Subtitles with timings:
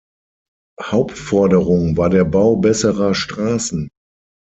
[0.81, 3.87] Hauptforderung war der Bau besserer Straßen.